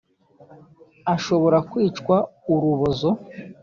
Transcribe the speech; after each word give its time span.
ashobora 1.13 1.57
kwicwa 1.69 2.15
urubozo. 2.53 3.09